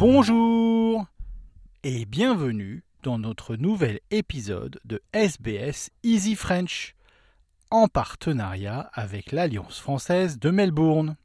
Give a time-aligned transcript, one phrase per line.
[0.00, 1.04] Bonjour
[1.82, 6.94] et bienvenue dans notre nouvel épisode de SBS Easy French
[7.70, 11.16] en partenariat avec l'Alliance française de Melbourne.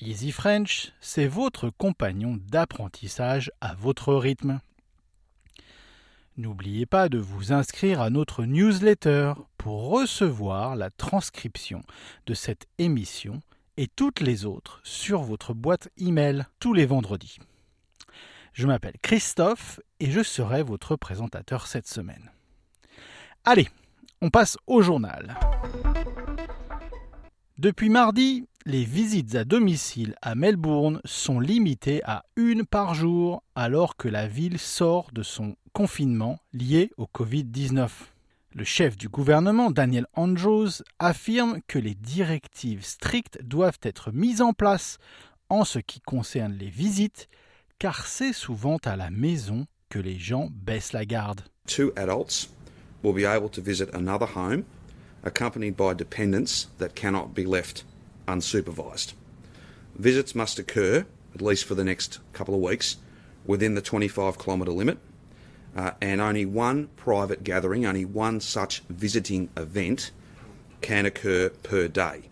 [0.00, 4.58] Easy French, c'est votre compagnon d'apprentissage à votre rythme.
[6.36, 11.84] N'oubliez pas de vous inscrire à notre newsletter pour recevoir la transcription
[12.26, 13.40] de cette émission
[13.76, 17.38] et toutes les autres sur votre boîte email tous les vendredis.
[18.52, 22.30] Je m'appelle Christophe et je serai votre présentateur cette semaine.
[23.44, 23.68] Allez,
[24.20, 25.38] on passe au journal.
[27.56, 33.96] Depuis mardi, les visites à domicile à Melbourne sont limitées à une par jour alors
[33.96, 37.88] que la ville sort de son confinement lié au Covid-19.
[38.54, 44.52] Le chef du gouvernement, Daniel Andrews, affirme que les directives strictes doivent être mises en
[44.52, 44.98] place
[45.48, 47.28] en ce qui concerne les visites,
[47.82, 51.40] car c'est souvent à la maison que les gens baissent la garde.
[51.66, 52.48] Two adults
[53.02, 54.64] will be able to visit another home
[55.24, 57.82] accompanied by dependents that cannot be left
[58.28, 59.14] unsupervised.
[59.96, 62.98] Visits must occur, at least for the next couple of weeks,
[63.46, 64.98] within the 25 kilometre limit
[65.76, 70.12] uh, and only one private gathering, only one such visiting event
[70.82, 72.30] can occur per day.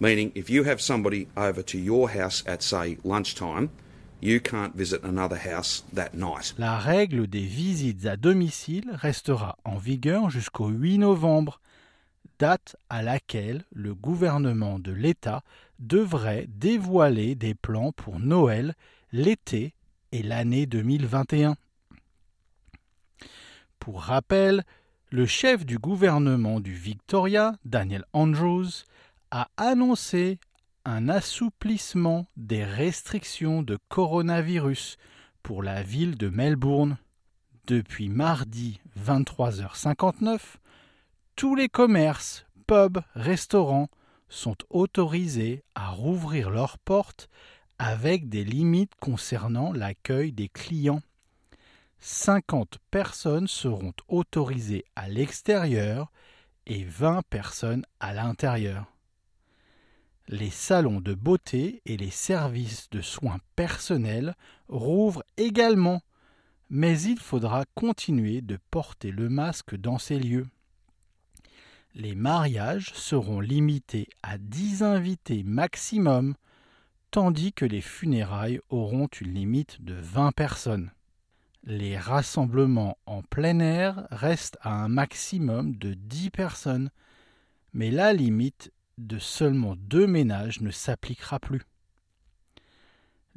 [0.00, 3.68] Meaning, if you have somebody over to your house at, say, lunchtime,
[4.20, 6.54] you can't visit another house that night.
[6.58, 11.60] La règle des visites à domicile restera en vigueur jusqu'au 8 novembre,
[12.38, 15.42] date à laquelle le gouvernement de l'État
[15.78, 18.74] devrait dévoiler des plans pour Noël,
[19.12, 19.74] l'été
[20.12, 21.56] et l'année 2021.
[23.78, 24.64] Pour rappel,
[25.10, 28.84] le chef du gouvernement du Victoria, Daniel Andrews,
[29.30, 30.38] a annoncé
[30.88, 34.96] un assouplissement des restrictions de coronavirus
[35.42, 36.96] pour la ville de Melbourne.
[37.66, 40.40] Depuis mardi 23h59,
[41.36, 43.90] tous les commerces, pubs, restaurants
[44.30, 47.28] sont autorisés à rouvrir leurs portes
[47.78, 51.02] avec des limites concernant l'accueil des clients.
[51.98, 56.10] 50 personnes seront autorisées à l'extérieur
[56.66, 58.86] et 20 personnes à l'intérieur.
[60.30, 64.36] Les salons de beauté et les services de soins personnels
[64.68, 66.02] rouvrent également,
[66.68, 70.46] mais il faudra continuer de porter le masque dans ces lieux.
[71.94, 76.34] Les mariages seront limités à 10 invités maximum,
[77.10, 80.90] tandis que les funérailles auront une limite de 20 personnes.
[81.64, 86.90] Les rassemblements en plein air restent à un maximum de 10 personnes,
[87.72, 91.62] mais la limite de seulement deux ménages ne s'appliquera plus.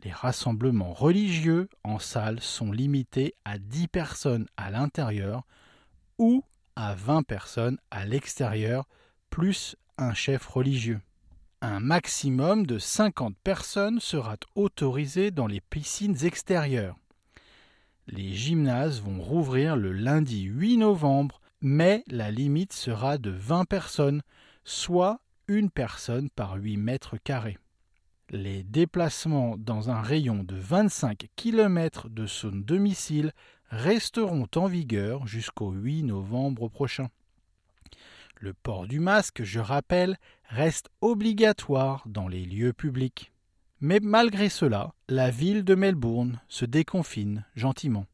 [0.03, 5.44] Les rassemblements religieux en salle sont limités à 10 personnes à l'intérieur
[6.17, 6.44] ou
[6.75, 8.88] à 20 personnes à l'extérieur,
[9.29, 11.00] plus un chef religieux.
[11.61, 16.97] Un maximum de 50 personnes sera autorisé dans les piscines extérieures.
[18.07, 24.23] Les gymnases vont rouvrir le lundi 8 novembre, mais la limite sera de 20 personnes,
[24.63, 27.57] soit une personne par 8 mètres carrés.
[28.29, 33.34] Les déplacements dans un rayon de 25 km de son domicile
[33.69, 37.09] resteront en vigueur jusqu'au 8 novembre prochain.
[38.35, 40.18] Le port du masque, je rappelle,
[40.50, 43.31] reste obligatoire dans les lieux publics.
[43.81, 48.06] Mais malgré cela, la ville de Melbourne se déconfine gentiment.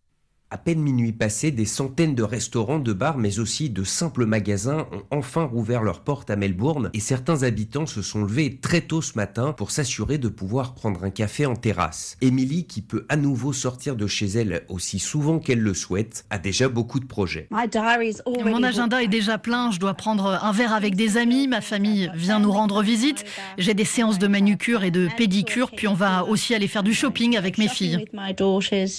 [0.49, 4.87] À peine minuit passé, des centaines de restaurants, de bars, mais aussi de simples magasins
[4.93, 9.01] ont enfin rouvert leurs portes à Melbourne et certains habitants se sont levés très tôt
[9.01, 12.15] ce matin pour s'assurer de pouvoir prendre un café en terrasse.
[12.21, 16.39] Émilie, qui peut à nouveau sortir de chez elle aussi souvent qu'elle le souhaite, a
[16.39, 17.49] déjà beaucoup de projets.
[17.51, 22.09] Mon agenda est déjà plein, je dois prendre un verre avec des amis, ma famille
[22.15, 23.25] vient nous rendre visite,
[23.57, 26.93] j'ai des séances de manucure et de pédicure, puis on va aussi aller faire du
[26.93, 28.05] shopping avec mes filles.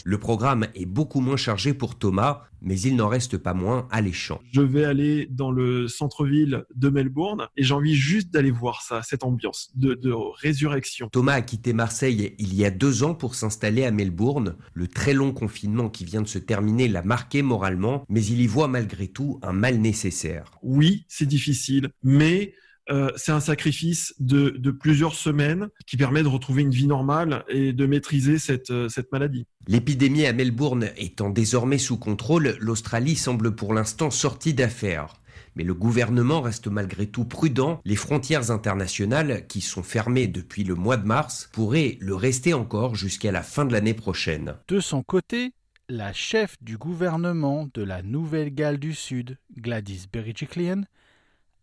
[0.05, 4.41] Le programme est beaucoup moins chargé pour Thomas, mais il n'en reste pas moins alléchant.
[4.53, 9.03] Je vais aller dans le centre-ville de Melbourne et j'ai envie juste d'aller voir ça,
[9.03, 11.09] cette ambiance de, de, résurrection.
[11.09, 14.57] Thomas a quitté Marseille il y a deux ans pour s'installer à Melbourne.
[14.75, 18.47] Le très long confinement qui vient de se terminer l'a marqué moralement, mais il y
[18.47, 20.51] voit malgré tout un mal nécessaire.
[20.63, 22.55] Oui, c'est difficile, mais
[22.91, 27.45] euh, c'est un sacrifice de, de, plusieurs semaines qui permet de retrouver une vie normale
[27.49, 29.47] et de maîtriser cette, euh, cette maladie.
[29.67, 35.15] L'épidémie à Melbourne étant désormais sous contrôle, l'Australie semble pour l'instant sortie d'affaires.
[35.57, 37.81] Mais le gouvernement reste malgré tout prudent.
[37.85, 42.95] Les frontières internationales, qui sont fermées depuis le mois de mars, pourraient le rester encore
[42.95, 44.55] jusqu'à la fin de l'année prochaine.
[44.69, 45.53] De son côté,
[45.89, 50.83] la chef du gouvernement de la Nouvelle-Galles du Sud, Gladys Berejiklian,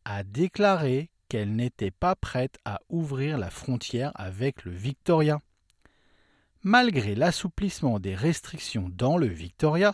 [0.04, 5.42] a déclaré qu'elle n'était pas prête à ouvrir la frontière avec le Victoria.
[6.64, 9.94] Malgré l'assouplissement des restrictions dans le Victoria,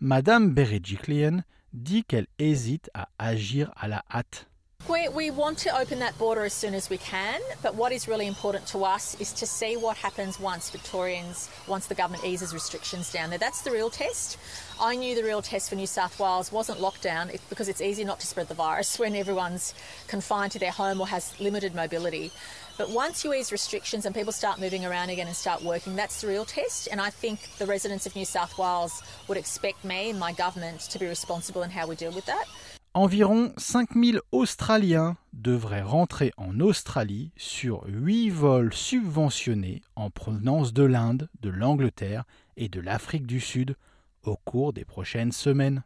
[0.00, 1.42] Madame Berejiklian
[1.72, 4.49] dit qu'elle hésite à agir à la hâte.
[4.88, 8.08] We, we want to open that border as soon as we can, but what is
[8.08, 12.54] really important to us is to see what happens once Victorians, once the government eases
[12.54, 13.38] restrictions down there.
[13.38, 14.38] That's the real test.
[14.80, 18.20] I knew the real test for New South Wales wasn't lockdown because it's easy not
[18.20, 19.74] to spread the virus when everyone's
[20.08, 22.32] confined to their home or has limited mobility.
[22.78, 26.22] But once you ease restrictions and people start moving around again and start working, that's
[26.22, 26.88] the real test.
[26.90, 30.80] And I think the residents of New South Wales would expect me and my government
[30.80, 32.46] to be responsible in how we deal with that.
[32.92, 41.28] Environ 5000 Australiens devraient rentrer en Australie sur 8 vols subventionnés en provenance de l'Inde,
[41.40, 42.24] de l'Angleterre
[42.56, 43.76] et de l'Afrique du Sud
[44.24, 45.84] au cours des prochaines semaines.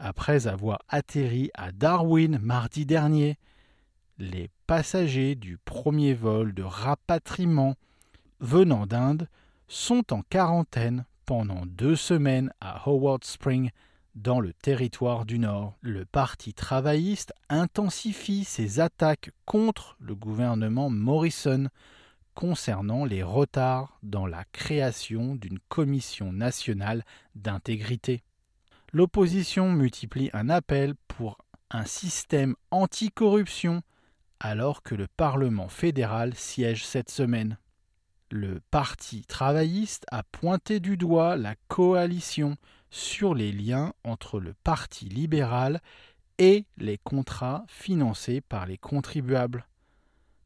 [0.00, 3.38] Après avoir atterri à Darwin mardi dernier,
[4.18, 7.76] les passagers du premier vol de rapatriement
[8.40, 9.28] venant d'Inde
[9.68, 13.70] sont en quarantaine pendant deux semaines à Howard Spring,
[14.22, 15.78] dans le territoire du Nord.
[15.80, 21.68] Le Parti travailliste intensifie ses attaques contre le gouvernement Morrison
[22.34, 28.22] concernant les retards dans la création d'une commission nationale d'intégrité.
[28.92, 31.38] L'opposition multiplie un appel pour
[31.70, 33.82] un système anticorruption
[34.38, 37.58] alors que le Parlement fédéral siège cette semaine.
[38.32, 42.54] Le Parti travailliste a pointé du doigt la coalition
[42.88, 45.80] sur les liens entre le Parti libéral
[46.38, 49.66] et les contrats financés par les contribuables.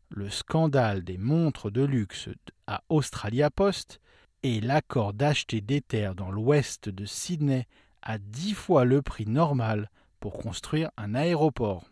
[0.08, 2.31] Le scandale des montres de luxe
[2.66, 4.00] à Australia Post
[4.42, 7.66] et l'accord d'acheter des terres dans l'ouest de Sydney
[8.00, 9.90] à dix fois le prix normal
[10.20, 11.84] pour construire un aéroport.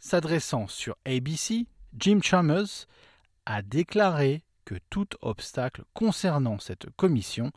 [0.00, 2.88] S'adressant sur ABC, Jim Chalmers
[3.46, 7.52] a déclaré que tout obstacle concernant cette commission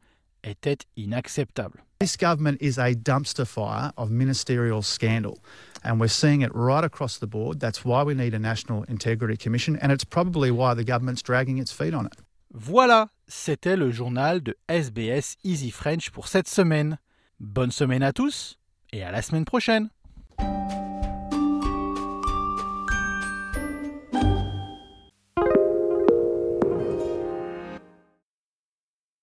[0.46, 1.84] était inacceptable.
[2.00, 5.40] This government is a dumpster fire of ministerial scandal.
[5.84, 7.60] And we're seeing it right across the board.
[7.60, 9.78] That's why we need a National Integrity Commission.
[9.81, 12.16] And it's probably why the government's dragging its feet on it.
[12.54, 16.98] Voilà, c'était le journal de SBS Easy French pour cette semaine.
[17.42, 18.58] Bonne semaine à tous
[18.94, 19.90] et à la semaine prochaine.